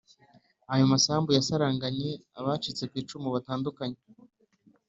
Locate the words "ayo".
0.73-0.83